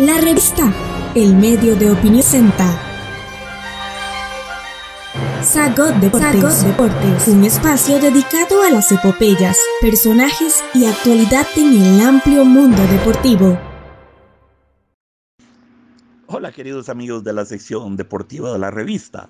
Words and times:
La 0.00 0.18
revista 0.18 0.72
El 1.14 1.36
Medio 1.36 1.76
de 1.76 1.90
Opinión 1.90 2.22
Senta. 2.22 2.66
Sagot 5.42 5.94
Deportes, 5.96 6.64
Deportes, 6.64 7.28
un 7.28 7.44
espacio 7.44 8.00
dedicado 8.00 8.62
a 8.62 8.70
las 8.70 8.90
epopeyas, 8.92 9.58
personajes 9.82 10.64
y 10.72 10.86
actualidad 10.86 11.46
en 11.54 11.82
el 11.82 12.00
amplio 12.00 12.46
mundo 12.46 12.82
deportivo. 12.86 13.60
Hola 16.28 16.50
queridos 16.50 16.88
amigos 16.88 17.22
de 17.22 17.34
la 17.34 17.44
sección 17.44 17.96
deportiva 17.96 18.50
de 18.54 18.58
la 18.58 18.70
revista. 18.70 19.28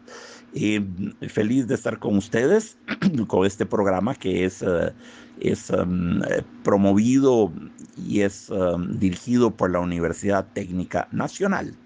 Eh, 0.53 0.83
feliz 1.29 1.69
de 1.69 1.77
estar 1.77 1.99
con 2.01 2.17
ustedes 2.17 2.77
con 3.29 3.47
este 3.47 3.67
programa 3.67 4.17
que 4.17 4.45
es, 4.45 4.63
eh, 4.63 4.93
es 5.41 5.71
um, 5.71 6.21
promovido 6.65 7.53
y 7.97 8.23
es 8.23 8.51
um, 8.51 8.99
dirigido 8.99 9.53
por 9.53 9.71
la 9.71 9.79
Universidad 9.79 10.47
Técnica 10.53 11.07
Nacional. 11.13 11.77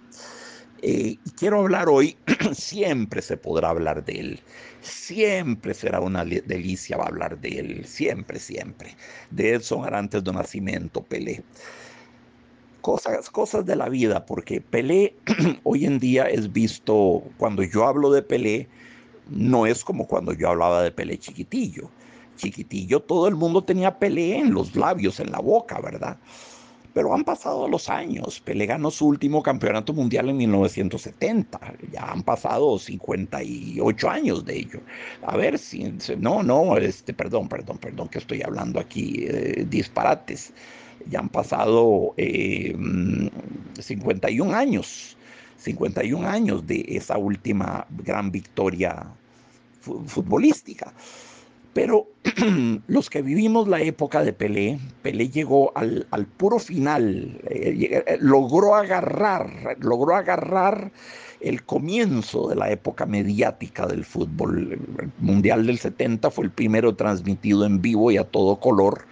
Eh, 0.80 1.18
quiero 1.36 1.60
hablar 1.60 1.88
hoy, 1.88 2.16
siempre 2.52 3.20
se 3.22 3.36
podrá 3.36 3.70
hablar 3.70 4.04
de 4.04 4.20
él, 4.20 4.40
siempre 4.80 5.72
será 5.74 6.00
una 6.00 6.24
delicia 6.24 6.96
hablar 6.96 7.40
de 7.40 7.58
él, 7.58 7.84
siempre, 7.86 8.38
siempre, 8.38 8.96
de 9.30 9.54
Edson 9.54 9.84
Arantes 9.84 10.24
de 10.24 10.32
Nacimiento, 10.32 11.02
Pelé. 11.02 11.42
Cosas, 12.84 13.30
cosas 13.30 13.64
de 13.64 13.76
la 13.76 13.88
vida, 13.88 14.26
porque 14.26 14.60
Pelé 14.60 15.14
hoy 15.62 15.86
en 15.86 15.98
día 15.98 16.24
es 16.24 16.52
visto, 16.52 17.22
cuando 17.38 17.62
yo 17.62 17.86
hablo 17.86 18.10
de 18.10 18.20
Pelé, 18.20 18.68
no 19.30 19.64
es 19.64 19.82
como 19.82 20.06
cuando 20.06 20.34
yo 20.34 20.50
hablaba 20.50 20.82
de 20.82 20.90
Pelé 20.90 21.16
chiquitillo. 21.16 21.88
Chiquitillo, 22.36 23.00
todo 23.00 23.26
el 23.26 23.36
mundo 23.36 23.64
tenía 23.64 23.98
Pelé 23.98 24.36
en 24.36 24.52
los 24.52 24.76
labios, 24.76 25.18
en 25.18 25.32
la 25.32 25.38
boca, 25.38 25.80
¿verdad? 25.80 26.18
Pero 26.92 27.14
han 27.14 27.24
pasado 27.24 27.66
los 27.68 27.88
años. 27.88 28.40
Pelé 28.40 28.66
ganó 28.66 28.90
su 28.90 29.06
último 29.06 29.42
campeonato 29.42 29.94
mundial 29.94 30.28
en 30.28 30.36
1970. 30.36 31.58
Ya 31.90 32.02
han 32.02 32.22
pasado 32.22 32.78
58 32.78 34.10
años 34.10 34.44
de 34.44 34.58
ello. 34.58 34.80
A 35.22 35.38
ver 35.38 35.58
si. 35.58 35.90
No, 36.18 36.42
no, 36.42 36.76
este, 36.76 37.14
perdón, 37.14 37.48
perdón, 37.48 37.78
perdón, 37.78 38.08
que 38.08 38.18
estoy 38.18 38.42
hablando 38.42 38.78
aquí 38.78 39.24
eh, 39.26 39.64
disparates. 39.70 40.52
Ya 41.10 41.20
han 41.20 41.28
pasado 41.28 42.14
51 42.16 44.52
eh, 44.52 44.54
años. 44.54 45.16
51 45.58 46.28
años 46.28 46.66
de 46.66 46.84
esa 46.88 47.16
última 47.16 47.86
gran 47.90 48.30
victoria 48.30 49.06
futbolística. 49.80 50.92
Pero 51.72 52.06
los 52.86 53.10
que 53.10 53.22
vivimos 53.22 53.66
la 53.66 53.80
época 53.80 54.22
de 54.22 54.32
Pelé, 54.32 54.78
Pelé 55.02 55.28
llegó 55.28 55.72
al, 55.76 56.06
puro 56.36 56.58
final, 56.58 57.40
eh, 57.50 58.02
eh, 58.06 58.18
logró 58.20 58.76
agarrar, 58.76 59.76
logró 59.80 60.14
agarrar 60.14 60.92
el 61.40 61.64
comienzo 61.64 62.48
de 62.48 62.56
la 62.56 62.70
época 62.70 63.06
mediática 63.06 63.86
del 63.86 64.04
fútbol. 64.04 64.72
El 64.72 65.10
Mundial 65.18 65.66
del 65.66 65.78
70 65.78 66.30
fue 66.30 66.44
el 66.44 66.50
primero 66.50 66.94
transmitido 66.94 67.66
en 67.66 67.82
vivo 67.82 68.10
y 68.10 68.18
a 68.18 68.24
todo 68.24 68.60
color 68.60 69.04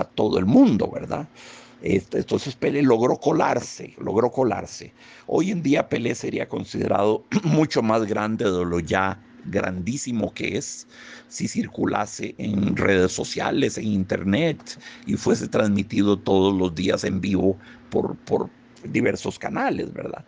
a 0.00 0.04
todo 0.04 0.38
el 0.38 0.46
mundo, 0.46 0.90
¿verdad? 0.92 1.28
Entonces 1.82 2.56
Pelé 2.56 2.82
logró 2.82 3.16
colarse, 3.18 3.94
logró 3.98 4.30
colarse. 4.30 4.94
Hoy 5.26 5.50
en 5.50 5.62
día 5.62 5.88
Pelé 5.88 6.14
sería 6.14 6.48
considerado 6.48 7.24
mucho 7.44 7.82
más 7.82 8.06
grande 8.06 8.44
de 8.44 8.64
lo 8.64 8.80
ya 8.80 9.20
grandísimo 9.46 10.32
que 10.32 10.56
es 10.56 10.86
si 11.28 11.46
circulase 11.46 12.34
en 12.38 12.74
redes 12.76 13.12
sociales, 13.12 13.76
en 13.76 13.84
internet 13.84 14.80
y 15.06 15.16
fuese 15.16 15.48
transmitido 15.48 16.18
todos 16.18 16.54
los 16.56 16.74
días 16.74 17.04
en 17.04 17.20
vivo 17.20 17.58
por, 17.90 18.16
por 18.16 18.48
diversos 18.84 19.38
canales, 19.38 19.92
¿verdad? 19.92 20.24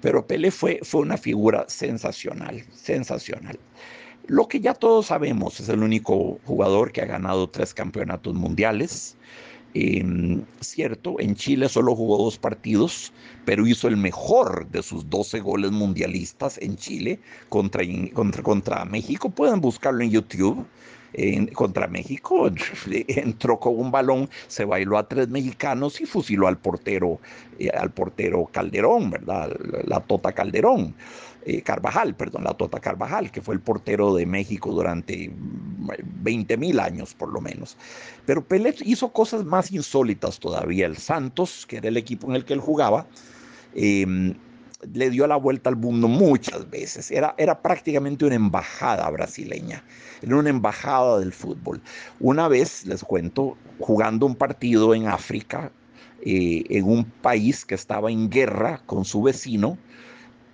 Pero 0.00 0.26
Pele 0.26 0.50
fue, 0.50 0.80
fue 0.82 1.02
una 1.02 1.18
figura 1.18 1.64
sensacional, 1.68 2.64
sensacional. 2.72 3.58
Lo 4.26 4.48
que 4.48 4.60
ya 4.60 4.74
todos 4.74 5.06
sabemos, 5.06 5.60
es 5.60 5.68
el 5.68 5.82
único 5.82 6.38
jugador 6.44 6.92
que 6.92 7.02
ha 7.02 7.06
ganado 7.06 7.48
tres 7.48 7.72
campeonatos 7.72 8.34
mundiales, 8.34 9.16
cierto, 10.60 11.16
en 11.20 11.34
Chile 11.34 11.68
solo 11.68 11.94
jugó 11.94 12.18
dos 12.18 12.38
partidos, 12.38 13.12
pero 13.44 13.66
hizo 13.66 13.88
el 13.88 13.96
mejor 13.96 14.68
de 14.68 14.82
sus 14.82 15.08
12 15.10 15.40
goles 15.40 15.70
mundialistas 15.70 16.58
en 16.58 16.76
Chile 16.76 17.18
contra, 17.48 17.82
contra, 18.12 18.42
contra 18.42 18.84
México. 18.84 19.30
Pueden 19.30 19.60
buscarlo 19.60 20.02
en 20.02 20.10
YouTube. 20.10 20.66
En, 21.18 21.46
contra 21.46 21.86
México 21.86 22.50
entró 23.08 23.58
con 23.58 23.78
un 23.78 23.90
balón, 23.90 24.28
se 24.48 24.66
bailó 24.66 24.98
a 24.98 25.08
tres 25.08 25.28
mexicanos 25.28 25.98
y 26.00 26.04
fusiló 26.04 26.46
al 26.46 26.58
portero, 26.58 27.20
eh, 27.58 27.70
al 27.70 27.90
portero 27.90 28.44
Calderón, 28.52 29.10
¿verdad? 29.10 29.56
La 29.86 30.00
Tota 30.00 30.32
Calderón. 30.32 30.94
Eh, 31.48 31.62
Carvajal, 31.62 32.16
perdón, 32.16 32.42
la 32.42 32.54
Tota 32.54 32.80
Carvajal, 32.80 33.30
que 33.30 33.40
fue 33.40 33.54
el 33.54 33.60
portero 33.60 34.12
de 34.16 34.26
México 34.26 34.72
durante 34.72 35.30
20 35.32 36.56
mil 36.56 36.80
años 36.80 37.14
por 37.14 37.32
lo 37.32 37.40
menos. 37.40 37.76
Pero 38.24 38.44
Pelé 38.44 38.74
hizo 38.84 39.12
cosas 39.12 39.44
más 39.44 39.70
insólitas 39.70 40.40
todavía. 40.40 40.86
El 40.86 40.96
Santos, 40.96 41.64
que 41.64 41.76
era 41.76 41.86
el 41.86 41.96
equipo 41.96 42.26
en 42.26 42.34
el 42.34 42.44
que 42.44 42.52
él 42.52 42.58
jugaba, 42.58 43.06
em, 43.76 44.34
le 44.92 45.08
dio 45.08 45.24
la 45.28 45.36
vuelta 45.36 45.70
al 45.70 45.76
mundo 45.76 46.08
muchas 46.08 46.68
veces. 46.68 47.12
Era, 47.12 47.36
era 47.38 47.62
prácticamente 47.62 48.24
una 48.24 48.34
embajada 48.34 49.08
brasileña, 49.10 49.84
era 50.22 50.36
una 50.36 50.50
embajada 50.50 51.20
del 51.20 51.32
fútbol. 51.32 51.80
Una 52.18 52.48
vez, 52.48 52.84
les 52.86 53.04
cuento, 53.04 53.56
jugando 53.78 54.26
un 54.26 54.34
partido 54.34 54.96
en 54.96 55.06
África, 55.06 55.70
eh, 56.22 56.64
en 56.70 56.86
un 56.86 57.04
país 57.04 57.64
que 57.64 57.76
estaba 57.76 58.10
en 58.10 58.28
guerra 58.30 58.82
con 58.84 59.04
su 59.04 59.22
vecino, 59.22 59.78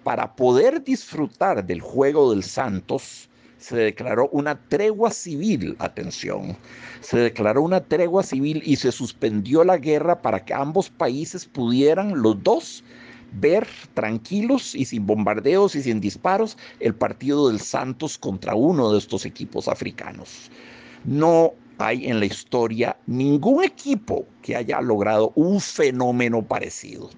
para 0.04 0.34
poder 0.34 0.82
disfrutar 0.82 1.64
del 1.64 1.80
juego 1.80 2.32
del 2.32 2.42
Santos, 2.42 3.28
se 3.58 3.76
declaró 3.76 4.28
una 4.32 4.58
tregua 4.68 5.10
civil, 5.12 5.76
atención, 5.78 6.56
se 7.00 7.18
declaró 7.18 7.62
una 7.62 7.80
tregua 7.80 8.22
civil 8.22 8.60
y 8.64 8.76
se 8.76 8.90
suspendió 8.90 9.62
la 9.62 9.78
guerra 9.78 10.20
para 10.20 10.44
que 10.44 10.52
ambos 10.52 10.90
países 10.90 11.46
pudieran 11.46 12.20
los 12.20 12.42
dos 12.42 12.82
ver 13.34 13.66
tranquilos 13.94 14.74
y 14.74 14.84
sin 14.84 15.06
bombardeos 15.06 15.74
y 15.74 15.82
sin 15.82 16.00
disparos 16.00 16.58
el 16.80 16.94
partido 16.94 17.48
del 17.48 17.60
Santos 17.60 18.18
contra 18.18 18.54
uno 18.54 18.92
de 18.92 18.98
estos 18.98 19.24
equipos 19.24 19.68
africanos. 19.68 20.50
No 21.04 21.52
hay 21.78 22.06
en 22.06 22.20
la 22.20 22.26
historia 22.26 22.96
ningún 23.06 23.64
equipo 23.64 24.26
que 24.42 24.56
haya 24.56 24.80
logrado 24.80 25.32
un 25.34 25.60
fenómeno 25.60 26.42
parecido. 26.42 27.10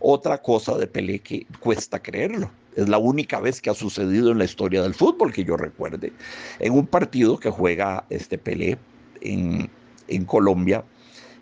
Otra 0.00 0.40
cosa 0.40 0.76
de 0.76 0.86
Pelé 0.86 1.18
que 1.18 1.46
cuesta 1.60 2.00
creerlo. 2.00 2.50
Es 2.76 2.88
la 2.88 2.98
única 2.98 3.40
vez 3.40 3.60
que 3.60 3.70
ha 3.70 3.74
sucedido 3.74 4.30
en 4.30 4.38
la 4.38 4.44
historia 4.44 4.82
del 4.82 4.94
fútbol 4.94 5.32
que 5.32 5.44
yo 5.44 5.56
recuerde. 5.56 6.12
En 6.60 6.72
un 6.72 6.86
partido 6.86 7.38
que 7.38 7.50
juega 7.50 8.04
este 8.08 8.38
Pelé 8.38 8.78
en, 9.20 9.68
Colombia, 10.26 10.84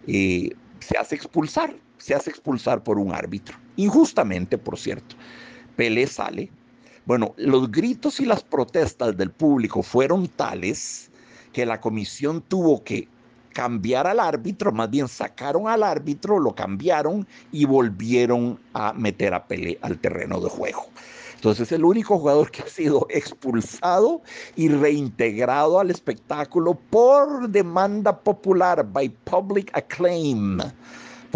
eh, 0.07 0.51
se 0.81 0.97
hace 0.97 1.15
expulsar, 1.15 1.77
se 1.99 2.15
hace 2.15 2.31
expulsar 2.31 2.83
por 2.83 2.99
un 2.99 3.13
árbitro. 3.13 3.59
Injustamente, 3.77 4.57
por 4.57 4.79
cierto. 4.79 5.17
Pelé 5.77 6.07
sale. 6.07 6.51
Bueno, 7.05 7.35
los 7.37 7.71
gritos 7.71 8.19
y 8.21 8.25
las 8.25 8.43
protestas 8.43 9.17
del 9.17 9.31
público 9.31 9.83
fueron 9.83 10.27
tales 10.29 11.11
que 11.53 11.67
la 11.67 11.81
comisión 11.81 12.43
tuvo 12.43 12.83
que 12.83 13.09
cambiar 13.57 14.07
al 14.07 14.21
árbitro, 14.21 14.71
más 14.71 14.91
bien 14.91 15.09
sacaron 15.09 15.67
al 15.67 15.83
árbitro, 15.83 16.39
lo 16.39 16.55
cambiaron 16.55 17.27
y 17.53 17.65
volvieron 17.65 18.61
a 18.75 18.93
meter 18.93 19.33
a 19.33 19.47
Pelé 19.47 19.79
al 19.81 19.99
terreno 19.99 20.43
de 20.43 20.51
juego. 20.51 20.85
Entonces 21.37 21.69
es 21.69 21.73
el 21.73 21.87
único 21.87 22.19
jugador 22.19 22.51
que 22.51 22.61
ha 22.61 22.67
sido 22.67 23.07
expulsado 23.09 24.21
y 24.57 24.69
reintegrado 24.69 25.81
al 25.81 25.91
espectáculo 25.91 26.75
por 26.91 27.49
demanda 27.49 28.21
popular, 28.21 28.87
by 28.93 29.09
public 29.25 29.71
acclaim 29.73 30.59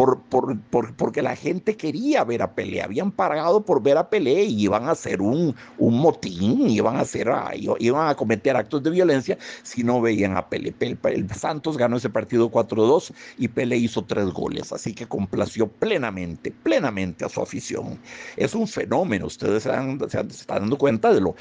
por, 0.01 0.59
por, 0.59 0.95
porque 0.95 1.21
la 1.21 1.37
gente 1.37 1.77
quería 1.77 2.25
ver 2.25 2.41
a 2.41 2.55
Pelé, 2.55 2.81
habían 2.81 3.13
pagado 3.13 3.67
por 3.67 3.83
ver 3.83 3.99
a 3.99 4.09
Pelé 4.09 4.45
y 4.45 4.63
iban 4.63 4.89
a 4.89 4.93
hacer 4.93 5.21
un, 5.21 5.55
un 5.77 5.99
motín, 6.01 6.71
iban 6.71 6.97
a, 6.97 7.01
hacer, 7.01 7.31
iban 7.79 8.09
a 8.09 8.15
cometer 8.15 8.57
actos 8.57 8.83
de 8.83 8.89
violencia 8.89 9.37
si 9.63 9.85
no 9.85 10.01
veían 10.01 10.39
a 10.39 10.49
Pelé. 10.49 10.75
El, 10.81 11.29
Santos 11.35 11.77
ganó 11.77 11.99
ese 11.99 12.09
partido 12.09 12.51
4-2 12.51 13.13
y 13.37 13.49
Pelé 13.49 13.77
hizo 13.77 14.03
tres 14.03 14.29
goles, 14.29 14.73
así 14.73 14.95
que 14.95 15.05
complació 15.05 15.67
plenamente, 15.69 16.51
plenamente 16.51 17.27
a 17.27 17.29
su 17.29 17.43
afición. 17.43 17.99
Es 18.39 18.55
un 18.55 18.67
fenómeno, 18.67 19.27
ustedes 19.27 19.65
se, 19.65 19.71
se 20.09 20.21
están 20.21 20.61
dando 20.61 20.79
cuenta 20.79 21.13
de 21.13 21.21
lo, 21.21 21.37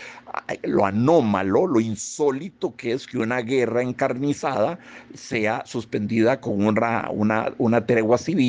lo 0.63 0.85
anómalo, 0.85 1.65
lo 1.65 1.79
insólito 1.79 2.75
que 2.75 2.91
es 2.91 3.07
que 3.07 3.19
una 3.19 3.39
guerra 3.39 3.83
encarnizada 3.83 4.79
sea 5.13 5.63
suspendida 5.65 6.41
con 6.41 6.65
una, 6.65 7.09
una, 7.09 7.53
una 7.57 7.85
tregua 7.85 8.17
civil 8.17 8.48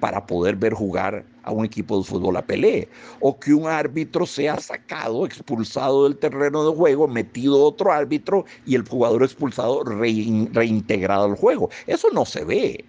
para 0.00 0.26
poder 0.26 0.56
ver 0.56 0.74
jugar 0.74 1.24
a 1.42 1.52
un 1.52 1.64
equipo 1.64 1.98
de 1.98 2.04
fútbol 2.04 2.36
a 2.36 2.42
Pelé, 2.42 2.88
o 3.20 3.38
que 3.38 3.54
un 3.54 3.66
árbitro 3.66 4.26
sea 4.26 4.58
sacado, 4.58 5.24
expulsado 5.24 6.04
del 6.04 6.16
terreno 6.16 6.64
de 6.64 6.76
juego, 6.76 7.08
metido 7.08 7.62
otro 7.62 7.92
árbitro 7.92 8.44
y 8.66 8.74
el 8.74 8.86
jugador 8.86 9.22
expulsado 9.22 9.82
reintegrado 9.84 11.24
al 11.24 11.36
juego. 11.36 11.70
Eso 11.86 12.08
no 12.12 12.24
se 12.24 12.44
ve. 12.44 12.84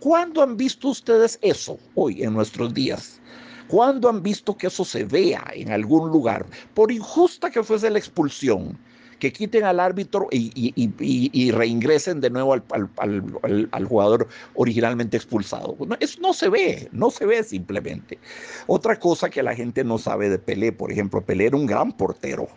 ¿Cuándo 0.00 0.42
han 0.42 0.56
visto 0.56 0.88
ustedes 0.88 1.38
eso 1.42 1.78
hoy 1.94 2.22
en 2.22 2.32
nuestros 2.32 2.72
días? 2.72 3.20
¿Cuándo 3.68 4.08
han 4.08 4.22
visto 4.22 4.56
que 4.56 4.68
eso 4.68 4.84
se 4.84 5.04
vea 5.04 5.44
en 5.52 5.72
algún 5.72 6.10
lugar? 6.10 6.46
Por 6.74 6.92
injusta 6.92 7.50
que 7.50 7.64
fuese 7.64 7.90
la 7.90 7.98
expulsión, 7.98 8.78
que 9.18 9.32
quiten 9.32 9.64
al 9.64 9.80
árbitro 9.80 10.28
y, 10.30 11.50
reingresen 11.50 12.20
de 12.20 12.30
nuevo 12.30 12.54
al, 12.54 13.86
jugador 13.86 14.28
originalmente 14.54 15.16
expulsado. 15.16 15.76
eso 16.00 16.20
no 16.20 16.32
se 16.32 16.48
ve, 16.48 16.88
no 16.92 17.10
se 17.10 17.26
ve 17.26 17.42
simplemente. 17.42 18.18
Otra 18.66 18.98
cosa 18.98 19.30
que 19.30 19.42
la 19.42 19.54
gente 19.54 19.84
no 19.84 19.98
sabe 19.98 20.28
de 20.28 20.38
Pelé, 20.38 20.72
por 20.72 20.92
ejemplo, 20.92 21.22
Pelé 21.22 21.46
era 21.46 21.56
un 21.56 21.66
gran 21.66 21.92
portero. 21.92 22.48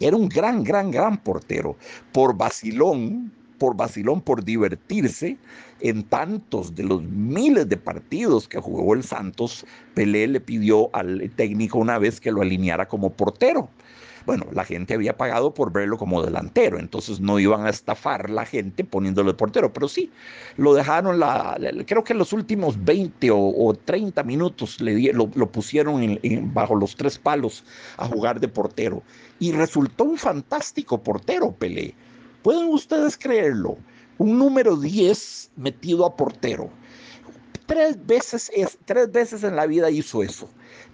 Era 0.00 0.16
un 0.16 0.28
gran, 0.28 0.64
gran, 0.64 0.90
gran 0.90 1.16
portero. 1.16 1.76
Por 2.12 2.36
vacilón, 2.36 3.32
por 3.58 3.76
vacilón, 3.76 4.20
por 4.20 4.44
divertirse, 4.44 5.38
en 5.80 6.02
tantos 6.04 6.74
de 6.74 6.82
los 6.84 7.02
miles 7.02 7.68
de 7.68 7.76
partidos 7.76 8.48
que 8.48 8.58
jugó 8.58 8.94
el 8.94 9.04
Santos, 9.04 9.64
Pelé 9.94 10.26
le 10.26 10.40
pidió 10.40 10.90
al 10.94 11.30
técnico 11.36 11.78
una 11.78 11.98
vez 11.98 12.20
que 12.20 12.32
lo 12.32 12.42
alineara 12.42 12.86
como 12.88 13.10
portero. 13.10 13.68
Bueno, 14.26 14.46
la 14.52 14.64
gente 14.64 14.94
había 14.94 15.16
pagado 15.16 15.52
por 15.54 15.72
verlo 15.72 15.98
como 15.98 16.22
delantero, 16.22 16.78
entonces 16.78 17.20
no 17.20 17.38
iban 17.38 17.66
a 17.66 17.70
estafar 17.70 18.30
la 18.30 18.46
gente 18.46 18.84
poniéndolo 18.84 19.32
de 19.32 19.36
portero, 19.38 19.72
pero 19.72 19.88
sí, 19.88 20.10
lo 20.56 20.74
dejaron, 20.74 21.18
la, 21.18 21.58
creo 21.86 22.04
que 22.04 22.12
en 22.12 22.18
los 22.18 22.32
últimos 22.32 22.82
20 22.84 23.30
o, 23.32 23.74
30 23.84 24.22
minutos 24.22 24.80
le, 24.80 25.12
lo, 25.12 25.28
pusieron 25.28 26.18
bajo 26.54 26.74
los 26.74 26.96
tres 26.96 27.18
palos 27.18 27.64
a 27.96 28.06
jugar 28.06 28.40
de 28.40 28.48
portero 28.48 29.02
y 29.38 29.52
resultó 29.52 30.04
un 30.04 30.18
fantástico 30.18 31.02
portero, 31.02 31.52
Pelé. 31.52 31.94
¿Pueden 32.42 32.68
ustedes 32.68 33.16
creerlo? 33.16 33.76
Un 34.18 34.38
número 34.38 34.76
10 34.76 35.50
metido 35.56 36.06
a 36.06 36.16
portero. 36.16 36.70
Tres 37.66 37.96
veces, 38.06 38.50
tres 38.84 39.12
veces 39.12 39.44
en 39.44 39.56
la 39.56 39.66
vida 39.66 39.90
hizo 39.90 40.22
eso 40.22 40.48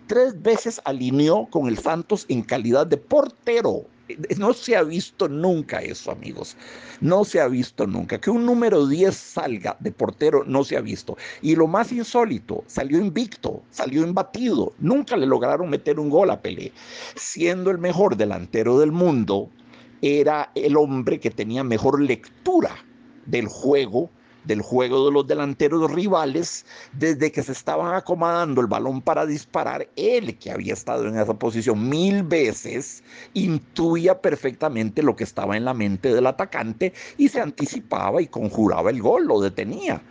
tres 0.08 0.42
veces 0.42 0.80
alineó 0.84 1.46
con 1.50 1.68
el 1.68 1.78
Santos 1.78 2.24
en 2.28 2.42
calidad 2.42 2.86
de 2.86 2.96
portero. 2.96 3.84
No 4.38 4.54
se 4.54 4.74
ha 4.74 4.82
visto 4.82 5.28
nunca 5.28 5.80
eso, 5.80 6.10
amigos. 6.10 6.56
No 7.02 7.26
se 7.26 7.42
ha 7.42 7.46
visto 7.46 7.86
nunca. 7.86 8.18
Que 8.18 8.30
un 8.30 8.46
número 8.46 8.86
10 8.86 9.14
salga 9.14 9.76
de 9.80 9.92
portero 9.92 10.44
no 10.46 10.64
se 10.64 10.78
ha 10.78 10.80
visto. 10.80 11.18
Y 11.42 11.54
lo 11.54 11.66
más 11.66 11.92
insólito, 11.92 12.64
salió 12.66 12.98
invicto, 12.98 13.62
salió 13.70 14.00
imbatido. 14.02 14.72
Nunca 14.78 15.14
le 15.14 15.26
lograron 15.26 15.68
meter 15.68 16.00
un 16.00 16.08
gol 16.08 16.30
a 16.30 16.40
Pelé. 16.40 16.72
Siendo 17.16 17.70
el 17.70 17.76
mejor 17.76 18.16
delantero 18.16 18.78
del 18.78 18.92
mundo, 18.92 19.50
era 20.00 20.50
el 20.54 20.78
hombre 20.78 21.20
que 21.20 21.30
tenía 21.30 21.62
mejor 21.62 22.00
lectura 22.00 22.74
del 23.26 23.46
juego 23.46 24.08
del 24.48 24.62
juego 24.62 25.04
de 25.04 25.12
los 25.12 25.26
delanteros 25.26 25.92
rivales 25.92 26.66
desde 26.92 27.30
que 27.30 27.42
se 27.42 27.52
estaban 27.52 27.94
acomodando 27.94 28.60
el 28.60 28.66
balón 28.66 29.02
para 29.02 29.26
disparar. 29.26 29.88
Él, 29.94 30.36
que 30.38 30.50
había 30.50 30.72
estado 30.72 31.06
en 31.06 31.18
esa 31.18 31.34
posición 31.34 31.88
mil 31.88 32.24
veces, 32.24 33.04
intuía 33.34 34.20
perfectamente 34.20 35.02
lo 35.02 35.14
que 35.14 35.24
estaba 35.24 35.56
en 35.56 35.66
la 35.66 35.74
mente 35.74 36.12
del 36.12 36.26
atacante 36.26 36.94
y 37.18 37.28
se 37.28 37.40
anticipaba 37.40 38.20
y 38.22 38.26
conjuraba 38.26 38.90
el 38.90 39.00
gol, 39.02 39.26
lo 39.26 39.40
detenía. 39.40 40.02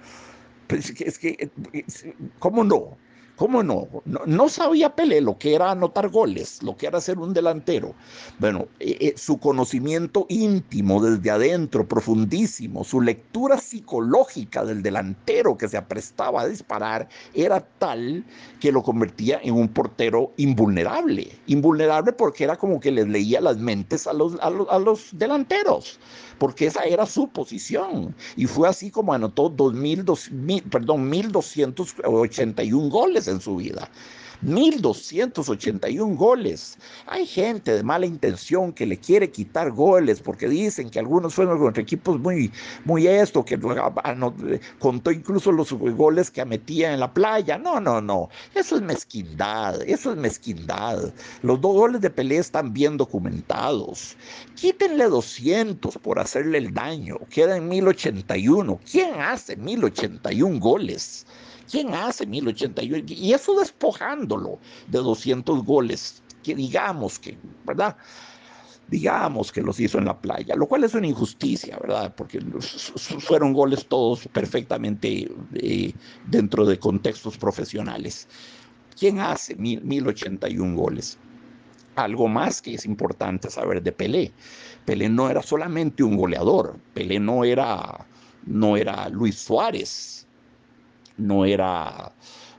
Pues 0.67 0.93
es 1.01 1.17
que, 1.17 1.49
¿cómo 2.39 2.63
no? 2.63 2.97
¿Cómo 3.37 3.61
no? 3.61 3.87
no? 4.05 4.49
sabía 4.49 4.95
Pelé 4.95 5.21
lo 5.21 5.37
que 5.37 5.53
era 5.53 5.69
anotar 5.69 6.09
goles, 6.09 6.63
lo 6.63 6.75
que 6.75 6.87
era 6.87 6.99
ser 6.99 7.19
un 7.19 7.35
delantero. 7.35 7.93
Bueno, 8.39 8.65
eh, 8.79 8.97
eh, 8.99 9.13
su 9.15 9.37
conocimiento 9.37 10.25
íntimo 10.27 10.99
desde 11.03 11.29
adentro, 11.29 11.87
profundísimo, 11.87 12.83
su 12.83 12.99
lectura 12.99 13.59
psicológica 13.59 14.65
del 14.65 14.81
delantero 14.81 15.55
que 15.55 15.67
se 15.67 15.77
aprestaba 15.77 16.41
a 16.41 16.47
disparar 16.47 17.09
era 17.35 17.59
tal 17.59 18.25
que 18.59 18.71
lo 18.71 18.81
convertía 18.81 19.39
en 19.43 19.53
un 19.53 19.67
portero 19.67 20.31
invulnerable. 20.37 21.31
Invulnerable 21.45 22.13
porque 22.13 22.43
era 22.43 22.55
como 22.55 22.79
que 22.79 22.89
les 22.89 23.07
leía 23.07 23.39
las 23.39 23.57
mentes 23.57 24.07
a 24.07 24.13
los, 24.13 24.35
a 24.39 24.79
los, 24.79 25.09
delanteros, 25.11 25.99
porque 26.39 26.65
esa 26.65 26.83
era 26.85 27.05
su 27.05 27.27
posición. 27.27 28.15
Y 28.35 28.47
fue 28.47 28.67
así 28.67 28.89
como 28.89 29.13
anotó 29.13 29.49
2000, 29.49 30.05
2000, 30.05 30.63
perdón, 30.63 31.07
1281 31.07 32.89
goles 32.89 33.26
en 33.27 33.41
su 33.41 33.55
vida. 33.57 33.89
1281 34.41 36.15
goles. 36.15 36.77
Hay 37.07 37.25
gente 37.25 37.73
de 37.73 37.83
mala 37.83 38.05
intención 38.05 38.71
que 38.71 38.85
le 38.85 38.97
quiere 38.97 39.31
quitar 39.31 39.71
goles 39.71 40.21
porque 40.21 40.47
dicen 40.47 40.89
que 40.89 40.99
algunos 40.99 41.33
fueron 41.33 41.57
contra 41.59 41.81
equipos 41.81 42.19
muy, 42.19 42.51
muy 42.85 43.07
esto, 43.07 43.43
que 43.43 43.59
contó 44.79 45.11
incluso 45.11 45.51
los 45.51 45.73
goles 45.73 46.29
que 46.29 46.45
metía 46.45 46.93
en 46.93 46.99
la 46.99 47.13
playa. 47.13 47.57
No, 47.57 47.79
no, 47.79 48.01
no. 48.01 48.29
Eso 48.53 48.75
es 48.75 48.81
mezquindad. 48.81 49.81
Eso 49.83 50.11
es 50.11 50.17
mezquindad. 50.17 51.13
Los 51.41 51.59
dos 51.61 51.73
goles 51.73 52.01
de 52.01 52.09
Pelé 52.09 52.37
están 52.37 52.73
bien 52.73 52.97
documentados. 52.97 54.15
Quítenle 54.55 55.05
200 55.05 55.97
por 55.97 56.19
hacerle 56.19 56.59
el 56.59 56.73
daño. 56.73 57.17
Queda 57.29 57.57
en 57.57 57.67
1081. 57.67 58.79
¿Quién 58.89 59.19
hace 59.19 59.55
1081 59.55 60.59
goles? 60.59 61.25
¿Quién 61.69 61.93
hace 61.93 62.25
1081? 62.25 63.03
Y 63.07 63.33
eso 63.33 63.59
despojándolo 63.59 64.59
de 64.87 64.99
200 64.99 65.65
goles, 65.65 66.21
que 66.43 66.55
digamos 66.55 67.19
que, 67.19 67.37
¿verdad? 67.65 67.97
Digamos 68.87 69.51
que 69.51 69.61
los 69.61 69.77
hizo 69.81 69.97
en 69.97 70.05
la 70.05 70.17
playa, 70.17 70.55
lo 70.55 70.65
cual 70.65 70.85
es 70.85 70.93
una 70.93 71.07
injusticia, 71.07 71.77
¿verdad? 71.81 72.15
Porque 72.15 72.39
fueron 73.19 73.51
goles 73.51 73.85
todos 73.87 74.27
perfectamente 74.29 75.29
eh, 75.55 75.93
dentro 76.25 76.65
de 76.65 76.79
contextos 76.79 77.37
profesionales. 77.37 78.29
¿Quién 78.97 79.19
hace 79.19 79.55
1081 79.55 80.75
goles? 80.75 81.17
Algo 81.95 82.29
más 82.29 82.61
que 82.61 82.75
es 82.75 82.85
importante 82.85 83.49
saber 83.49 83.83
de 83.83 83.91
Pelé. 83.91 84.31
Pelé 84.85 85.09
no 85.09 85.29
era 85.29 85.43
solamente 85.43 86.01
un 86.03 86.15
goleador, 86.15 86.79
Pelé 86.93 87.19
no 87.19 87.43
era, 87.43 88.07
no 88.45 88.77
era 88.77 89.09
Luis 89.09 89.37
Suárez, 89.37 90.16
no 91.17 91.45
era 91.45 92.11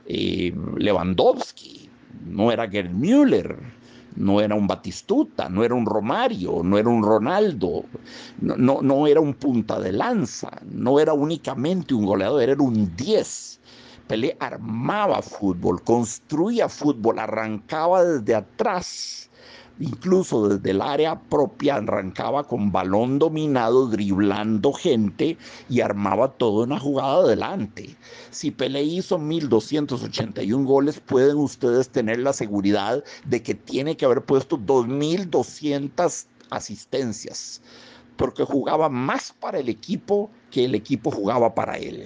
eh, 0.05 0.53
Lewandowski, 0.77 1.89
no 2.25 2.51
era 2.51 2.69
Gerd 2.69 2.91
Müller, 2.91 3.57
no 4.15 4.41
era 4.41 4.55
un 4.55 4.67
Batistuta, 4.67 5.49
no 5.49 5.63
era 5.63 5.75
un 5.75 5.85
Romario, 5.85 6.61
no 6.63 6.77
era 6.77 6.89
un 6.89 7.03
Ronaldo, 7.03 7.85
no, 8.41 8.81
no, 8.81 9.07
era 9.07 9.21
un 9.21 9.33
punta 9.33 9.79
de 9.79 9.93
lanza, 9.93 10.51
no 10.65 10.99
era 10.99 11.13
únicamente 11.13 11.93
un 11.93 12.05
goleador, 12.05 12.41
era 12.41 12.61
un 12.61 12.95
10. 12.95 13.59
Pelé 14.07 14.35
armaba 14.39 15.21
fútbol, 15.21 15.83
construía 15.83 16.67
fútbol, 16.67 17.19
arrancaba 17.19 18.03
desde 18.03 18.35
atrás 18.35 19.28
incluso 19.79 20.49
desde 20.49 20.71
el 20.71 20.81
área 20.81 21.19
propia, 21.19 21.75
arrancaba 21.75 22.43
con 22.43 22.71
balón 22.71 23.19
dominado, 23.19 23.87
driblando 23.87 24.73
gente 24.73 25.37
y 25.69 25.81
armaba 25.81 26.29
toda 26.33 26.65
una 26.65 26.79
jugada 26.79 27.17
adelante. 27.23 27.95
Si 28.31 28.51
Pelé 28.51 28.83
hizo 28.83 29.17
1281 29.17 30.65
goles, 30.65 30.99
pueden 30.99 31.37
ustedes 31.37 31.89
tener 31.89 32.19
la 32.19 32.33
seguridad 32.33 33.03
de 33.25 33.41
que 33.41 33.55
tiene 33.55 33.95
que 33.95 34.05
haber 34.05 34.23
puesto 34.23 34.57
2200 34.57 36.25
asistencias, 36.49 37.61
porque 38.17 38.43
jugaba 38.43 38.89
más 38.89 39.33
para 39.39 39.59
el 39.59 39.69
equipo 39.69 40.29
que 40.51 40.65
el 40.65 40.75
equipo 40.75 41.11
jugaba 41.11 41.55
para 41.55 41.77
él. 41.77 42.05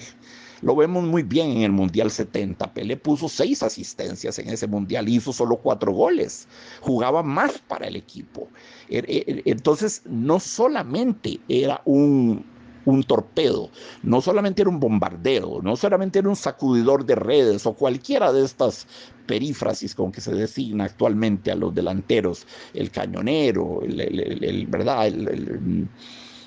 Lo 0.64 0.78
vemos 0.78 1.04
muy 1.04 1.24
bien 1.24 1.52
en 1.52 1.64
el 1.64 1.72
Mundial 1.74 2.10
70. 2.10 2.74
Pelé 2.74 2.96
puso 2.96 3.28
seis 3.28 3.62
asistencias 3.62 4.40
en 4.40 4.48
ese 4.50 4.66
Mundial, 4.66 5.10
hizo 5.10 5.34
solo 5.34 5.58
cuatro 5.58 5.92
goles. 5.92 6.48
Jugaba 6.80 7.22
más 7.22 7.60
para 7.68 7.88
el 7.88 7.98
equipo. 7.98 8.48
Er, 8.90 9.06
er, 9.10 9.42
entonces, 9.44 10.02
no 10.06 10.40
solamente 10.40 11.42
era 11.50 11.82
un, 11.84 12.46
un 12.86 13.04
torpedo, 13.04 13.72
no 14.04 14.22
solamente 14.22 14.62
era 14.62 14.70
un 14.70 14.80
bombardeo, 14.80 15.62
no 15.62 15.76
solamente 15.76 16.20
era 16.20 16.30
un 16.30 16.38
sacudidor 16.38 17.06
de 17.06 17.16
redes 17.16 17.66
o 17.66 17.74
cualquiera 17.74 18.32
de 18.32 18.46
estas 18.46 18.88
perífrasis 19.28 19.94
con 19.94 20.14
que 20.14 20.22
se 20.22 20.34
designa 20.34 20.86
actualmente 20.86 21.52
a 21.52 21.56
los 21.56 21.76
delanteros, 21.76 22.48
el 22.74 22.90
cañonero, 22.90 23.82
el, 23.84 24.66
¿verdad? 24.70 25.08
el 25.08 25.90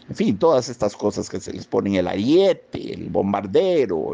en 0.09 0.15
fin, 0.15 0.39
todas 0.39 0.69
estas 0.69 0.95
cosas 0.95 1.29
que 1.29 1.41
se 1.41 1.53
les 1.53 1.67
ponen 1.67 1.97
el 1.97 2.07
ariete, 2.07 3.06
el 3.17 3.25
bombardero, 3.25 4.13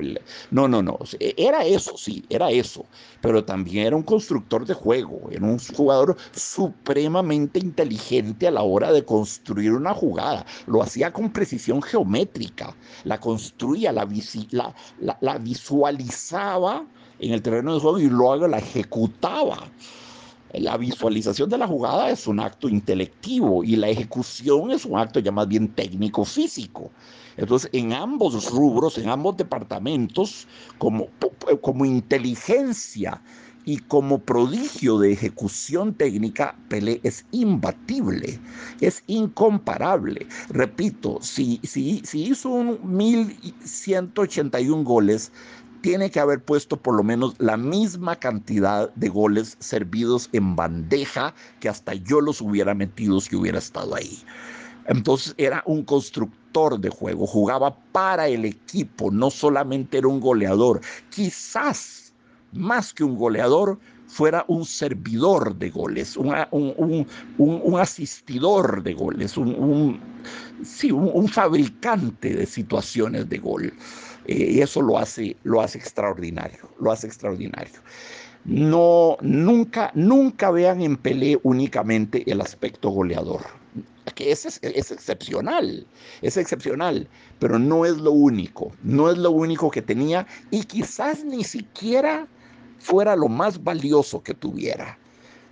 no, 0.50 0.68
no, 0.68 0.82
no, 0.82 0.98
era 1.18 1.64
eso, 1.64 1.96
sí, 1.96 2.24
era 2.28 2.50
eso, 2.50 2.86
pero 3.20 3.44
también 3.44 3.86
era 3.86 3.96
un 3.96 4.02
constructor 4.02 4.64
de 4.66 4.74
juego, 4.74 5.28
era 5.30 5.44
un 5.44 5.58
jugador 5.58 6.16
supremamente 6.34 7.58
inteligente 7.58 8.46
a 8.46 8.50
la 8.50 8.62
hora 8.62 8.92
de 8.92 9.04
construir 9.04 9.72
una 9.72 9.94
jugada, 9.94 10.46
lo 10.66 10.82
hacía 10.82 11.12
con 11.12 11.32
precisión 11.32 11.82
geométrica, 11.82 12.76
la 13.04 13.18
construía, 13.18 13.92
la, 13.92 14.06
la, 14.50 15.18
la 15.20 15.38
visualizaba 15.38 16.86
en 17.18 17.32
el 17.32 17.42
terreno 17.42 17.74
de 17.74 17.80
juego 17.80 17.98
y 17.98 18.08
luego 18.08 18.48
la 18.48 18.58
ejecutaba 18.58 19.70
La 20.52 20.76
visualización 20.76 21.48
de 21.48 21.58
la 21.58 21.66
jugada 21.66 22.10
es 22.10 22.26
un 22.26 22.38
acto 22.38 22.68
intelectivo 22.68 23.64
y 23.64 23.76
la 23.76 23.88
ejecución 23.88 24.70
es 24.70 24.84
un 24.84 24.98
acto 24.98 25.20
ya 25.20 25.32
más 25.32 25.48
bien 25.48 25.68
técnico-físico. 25.68 26.90
Entonces, 27.38 27.70
en 27.72 27.94
ambos 27.94 28.50
rubros, 28.50 28.98
en 28.98 29.08
ambos 29.08 29.38
departamentos, 29.38 30.46
como, 30.76 31.08
como 31.62 31.86
inteligencia 31.86 33.22
y 33.64 33.78
como 33.78 34.18
prodigio 34.18 34.98
de 34.98 35.12
ejecución 35.12 35.94
técnica, 35.94 36.56
Pelé 36.68 37.00
es 37.04 37.24
imbatible, 37.30 38.38
es 38.80 39.02
incomparable. 39.06 40.26
Repito, 40.48 41.18
si, 41.22 41.60
si, 41.62 42.02
si 42.04 42.24
hizo 42.24 42.50
un 42.50 42.78
1181 42.82 44.84
goles, 44.84 45.32
tiene 45.82 46.10
que 46.10 46.20
haber 46.20 46.42
puesto 46.42 46.76
por 46.76 46.94
lo 46.94 47.02
menos 47.02 47.34
la 47.38 47.56
misma 47.56 48.16
cantidad 48.16 48.92
de 48.94 49.08
goles 49.08 49.56
servidos 49.60 50.30
en 50.32 50.56
bandeja 50.56 51.34
que 51.60 51.68
hasta 51.68 51.94
yo 51.94 52.20
los 52.20 52.40
hubiera 52.40 52.74
metido 52.74 53.20
si 53.20 53.36
hubiera 53.36 53.58
estado 53.58 53.94
ahí. 53.94 54.22
Entonces 54.86 55.34
era 55.36 55.62
un 55.66 55.84
constructor 55.84 56.80
de 56.80 56.88
juego, 56.88 57.26
jugaba 57.26 57.76
para 57.92 58.28
el 58.28 58.44
equipo, 58.44 59.10
no 59.10 59.30
solamente 59.30 59.98
era 59.98 60.08
un 60.08 60.20
goleador. 60.20 60.80
Quizás 61.10 62.12
más 62.52 62.92
que 62.92 63.04
un 63.04 63.16
goleador, 63.16 63.78
fuera 64.12 64.44
un 64.46 64.66
servidor 64.66 65.56
de 65.56 65.70
goles, 65.70 66.18
un, 66.18 66.34
asistidor 67.78 68.82
de 68.82 68.92
goles, 68.92 69.38
un, 69.38 69.98
sí, 70.62 70.92
un, 70.92 71.28
fabricante 71.28 72.34
de 72.34 72.44
situaciones 72.44 73.28
de 73.30 73.38
gol. 73.38 73.72
Y 74.26 74.60
eso 74.60 74.82
lo 74.82 74.98
hace, 74.98 75.36
lo 75.42 75.60
hace 75.60 75.78
extraordinario, 75.78 76.68
lo 76.80 76.92
hace 76.92 77.06
extraordinario. 77.06 77.80
No, 78.44 79.16
nunca, 79.20 79.92
nunca 79.94 80.50
vean 80.50 80.80
en 80.82 80.96
Pelé 80.96 81.38
únicamente 81.44 82.28
el 82.30 82.40
aspecto 82.40 82.90
goleador, 82.90 83.42
que 84.16 84.32
es, 84.32 84.58
es 84.62 84.90
excepcional, 84.90 85.86
es 86.22 86.36
excepcional, 86.36 87.08
pero 87.38 87.58
no 87.58 87.86
es 87.86 87.98
lo 87.98 88.10
único, 88.10 88.72
no 88.82 89.10
es 89.10 89.18
lo 89.18 89.30
único 89.30 89.70
que 89.70 89.80
tenía 89.80 90.26
y 90.50 90.64
quizás 90.64 91.24
ni 91.24 91.44
siquiera 91.44 92.26
fuera 92.80 93.14
lo 93.14 93.28
más 93.28 93.62
valioso 93.62 94.20
que 94.24 94.34
tuviera, 94.34 94.98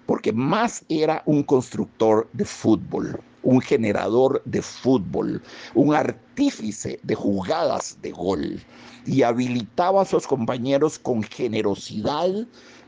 porque 0.07 0.33
más 0.33 0.85
era 0.89 1.23
un 1.27 1.45
constructor 1.45 2.29
de 2.33 2.45
fútbol, 2.45 3.21
un 3.43 3.61
generador 3.61 4.43
de 4.45 4.63
fútbol, 4.63 5.43
un 5.75 5.95
artífice 5.95 7.01
de 7.03 7.15
jugadas 7.15 7.99
de 8.03 8.11
gol 8.11 8.61
y 9.07 9.23
habilitaba 9.23 10.03
a 10.03 10.05
sus 10.05 10.27
compañeros 10.27 10.99
con 10.99 11.23
generosidad, 11.23 12.31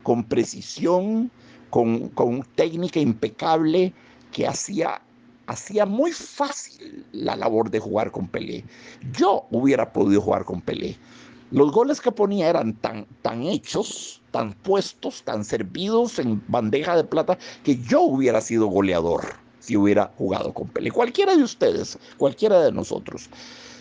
con 0.03 0.23
precisión, 0.23 1.31
con, 1.69 2.09
con 2.09 2.43
técnica 2.55 2.99
impecable 2.99 3.93
que 4.31 4.47
hacía 4.47 5.01
hacía 5.45 5.85
muy 5.85 6.13
fácil 6.13 7.05
la 7.11 7.35
labor 7.35 7.69
de 7.69 7.79
jugar 7.79 8.11
con 8.11 8.29
Pelé. 8.29 8.63
Yo 9.11 9.45
hubiera 9.51 9.91
podido 9.91 10.21
jugar 10.21 10.45
con 10.45 10.61
Pelé. 10.61 10.97
Los 11.51 11.71
goles 11.71 11.99
que 11.99 12.11
ponía 12.11 12.49
eran 12.49 12.73
tan, 12.75 13.05
tan 13.21 13.43
hechos, 13.43 14.21
tan 14.31 14.53
puestos, 14.53 15.21
tan 15.23 15.43
servidos 15.43 16.17
en 16.17 16.41
bandeja 16.47 16.95
de 16.95 17.03
plata, 17.03 17.37
que 17.63 17.77
yo 17.77 18.01
hubiera 18.01 18.39
sido 18.39 18.67
goleador 18.67 19.42
si 19.63 19.77
hubiera 19.77 20.11
jugado 20.17 20.53
con 20.53 20.67
Pelé. 20.67 20.91
Cualquiera 20.91 21.35
de 21.35 21.43
ustedes, 21.43 21.97
cualquiera 22.17 22.61
de 22.61 22.71
nosotros. 22.71 23.29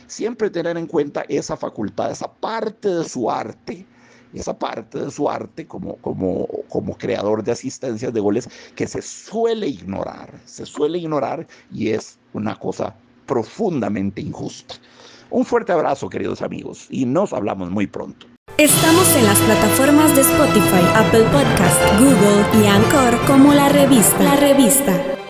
Siempre 0.07 0.49
tener 0.49 0.77
en 0.77 0.87
cuenta 0.87 1.25
esa 1.29 1.57
facultad, 1.57 2.13
esa 2.13 2.31
parte 2.33 2.89
de 2.89 3.05
su 3.09 3.29
arte, 3.29 3.85
esa 4.33 4.57
parte 4.57 5.01
de 5.01 5.11
su 5.11 5.29
arte 5.29 5.67
como, 5.67 5.97
como, 5.97 6.47
como 6.69 6.97
creador 6.97 7.43
de 7.43 7.53
asistencias 7.53 8.13
de 8.13 8.21
goles 8.21 8.49
que 8.77 8.87
se 8.87 9.03
suele 9.03 9.67
ignorar, 9.67 10.41
se 10.45 10.67
suele 10.67 10.99
ignorar 10.99 11.47
y 11.73 11.89
es 11.89 12.19
una 12.33 12.57
cosa 12.59 12.95
profundamente 13.27 14.21
injusta. 14.21 14.77
Un 15.31 15.45
fuerte 15.45 15.73
abrazo, 15.73 16.09
queridos 16.09 16.43
amigos, 16.43 16.87
y 16.91 17.07
nos 17.07 17.33
hablamos 17.33 17.71
muy 17.71 17.87
pronto. 17.87 18.27
Estamos 18.59 19.17
en 19.17 19.25
las 19.25 19.39
plataformas 19.41 20.15
de 20.15 20.21
Spotify, 20.21 20.85
Apple 20.95 21.25
Podcast, 21.33 21.81
Google 21.99 22.63
y 22.63 22.67
Anchor 22.67 23.27
como 23.27 23.55
la 23.55 23.71
revista. 23.71 24.23
La 24.23 24.37
revista. 24.37 25.12